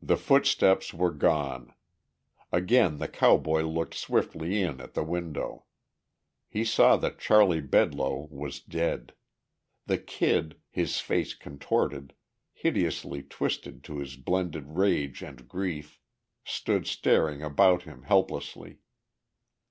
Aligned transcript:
The 0.00 0.16
footsteps 0.16 0.94
were 0.94 1.10
gone. 1.10 1.74
Again 2.50 2.96
the 2.96 3.08
cowboy 3.08 3.60
looked 3.60 3.92
swiftly 3.92 4.62
in 4.62 4.80
at 4.80 4.94
the 4.94 5.04
window. 5.04 5.66
He 6.48 6.64
saw 6.64 6.96
that 6.96 7.18
Charley 7.18 7.60
Bedloe 7.60 8.26
was 8.30 8.58
dead; 8.58 9.12
the 9.84 9.98
Kid, 9.98 10.58
his 10.70 10.98
face 10.98 11.34
contorted, 11.34 12.14
hideously 12.54 13.22
twisted 13.22 13.84
to 13.84 13.98
his 13.98 14.16
blended 14.16 14.78
rage 14.78 15.20
and 15.20 15.46
grief, 15.46 16.00
stood 16.46 16.86
staring 16.86 17.42
about 17.42 17.82
him 17.82 18.04
helplessly. 18.04 18.78